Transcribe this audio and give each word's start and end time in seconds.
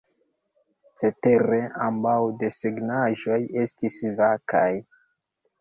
Cetere 1.01 1.59
ambaŭ 1.89 2.15
desegnaĵoj 2.41 3.39
estis 3.67 4.03
vakaj. 4.23 4.69